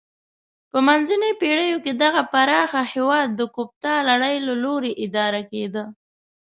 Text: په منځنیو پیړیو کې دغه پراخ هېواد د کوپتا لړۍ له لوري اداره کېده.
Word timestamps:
په 0.71 0.77
منځنیو 0.87 1.37
پیړیو 1.41 1.77
کې 1.85 1.91
دغه 2.03 2.21
پراخ 2.33 2.71
هېواد 2.93 3.27
د 3.33 3.41
کوپتا 3.55 3.95
لړۍ 4.09 4.35
له 4.47 4.53
لوري 4.63 4.91
اداره 5.05 5.41
کېده. 5.51 5.83